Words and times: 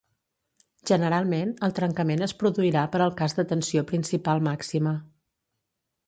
Generalment 0.91 1.51
el 1.67 1.75
trencament 1.79 2.25
es 2.27 2.33
produirà 2.43 2.85
per 2.95 3.01
al 3.07 3.13
cas 3.19 3.37
de 3.41 3.45
tensió 3.51 3.83
principal 3.91 4.41
màxima. 4.49 4.95